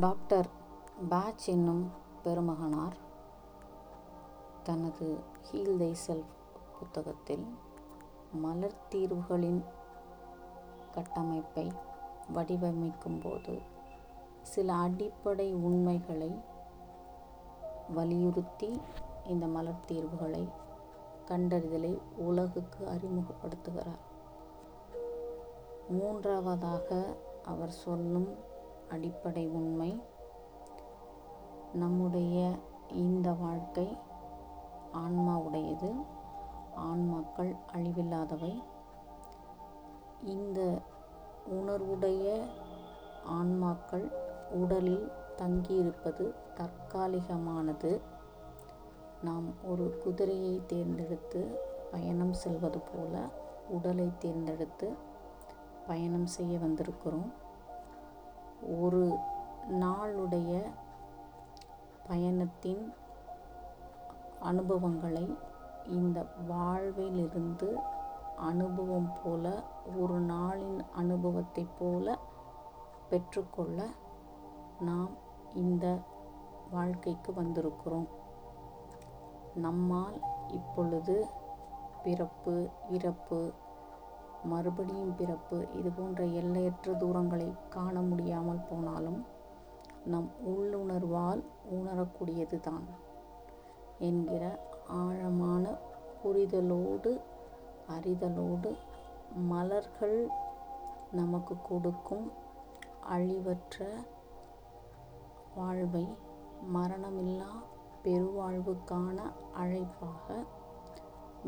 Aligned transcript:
Doctor 0.00 0.46
batch 1.08 1.48
என்னும் 1.48 1.90
பெருமகனார் 2.22 2.96
தனது 4.62 5.18
heel 5.50 5.76
தை 5.76 5.96
self 6.06 6.32
புத்தகத்தில் 6.78 7.46
மலர் 8.32 8.74
தீர்வுகளின் 8.88 9.64
கட்டமைப்பை 10.92 11.72
வடிவமைக்கும்போது 12.34 13.58
சில 14.42 14.72
அடிப்படை 14.72 15.54
உண்மைகளை 15.54 16.40
வலியுறுத்தி 17.94 18.80
இந்த 19.26 19.46
மலர் 19.46 19.84
தீர்வுகளை 19.86 20.48
கண்டறிதலை 21.28 21.98
உலகுக்கு 22.16 22.86
அறிமுகப்படுத்துகிறார். 22.86 24.00
மூன்றாவதாக 25.88 27.16
அவர் 27.44 27.70
சொல்லும் 27.70 28.50
அடிப்படை 28.92 29.44
உண்மை. 29.48 29.90
நம்முடைய 31.72 32.36
இந்த 32.92 33.28
வாழ்க்கை 33.32 33.86
ஆன்மாவுடையது 34.94 35.90
ஆன்மாக்கள் 36.76 37.52
அழிவில்லாதவை. 37.74 38.52
இந்த 40.24 40.60
உணர்வுடைய 41.50 42.26
ஆன்மாக்கள் 43.30 44.06
உடலில் 44.52 45.06
தங்கியிருப்பது 45.36 46.26
தற்காலிகமானது. 46.56 47.92
நாம் 49.22 49.48
ஒரு 49.64 49.84
குதிரையை 50.04 50.54
தேர்ந்தெடுத்து 50.66 51.40
பயணம் 51.90 52.32
செல்வது 52.32 52.80
போல 52.80 53.14
உடலை 53.68 54.08
தேர்ந்தெடுத்து 54.18 54.88
பயணம் 55.86 56.26
செய்ய 56.26 56.58
வந்திருக்கிறோம். 56.58 57.32
ஒரு 58.68 59.18
நாளுடைய 59.70 60.70
பயணத்தின் 62.06 62.94
அனுபவங்களை 64.40 65.36
இந்த 65.86 66.26
வாழ்விலிருந்து 66.48 67.76
அனுபவம் 68.36 69.12
போல 69.24 69.62
ஒரு 69.98 70.22
நாளின் 70.22 70.80
அனுபவத்தைப் 70.96 71.78
போல 71.78 72.18
பெற்றுக்கொள்ள 73.08 73.88
நாம் 74.80 75.10
இந்த 75.54 75.98
வாழ்க்கைக்கு 76.70 77.32
வந்திருக்கிறோம். 77.32 78.08
நம்மால் 79.54 80.20
இப்பொழுது 80.48 81.26
பிறப்பு 82.02 82.68
இறப்பு 82.90 83.52
மறுபடியும் 84.50 85.14
பிறப்பு. 85.16 85.58
இது 85.78 85.90
போன்ற 85.90 86.22
எல்லையற்ற 86.40 86.92
தூரங்களை 86.92 87.48
காண 87.68 87.94
முடியாமல் 88.00 88.66
போனாலும் 88.70 89.20
நம் 90.04 90.30
உள்ளுணர்வால் 90.44 91.42
உணரக்கூடியது 91.70 92.58
தான் 92.60 92.86
என்கிற 93.98 94.44
ஆழமான 95.02 95.64
புரிதலோடு 96.22 97.12
அறிதலோடு 97.96 98.70
மலர்கள் 99.48 100.18
நமக்கு 101.12 101.54
கொடுக்கும் 101.62 102.26
அழிவற்ற 103.10 103.86
வாழ்வை 105.54 106.06
மரணமில்லா 106.74 107.52
பெருவாழ்வுக்கான 108.04 109.18
அழைப்பாக 109.56 110.28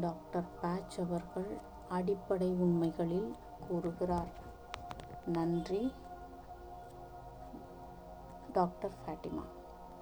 டாக்டர் 0.00 0.48
பேட்ச் 0.60 0.96
அவர்கள் 1.00 1.50
அடிப்படை 1.88 2.50
உண்மைகளில் 2.50 3.36
கூறுகிறார். 3.68 4.32
நன்றி. 5.26 5.92
டாக்டர் 8.52 8.90
ஃபேட்டிமா 9.06 9.42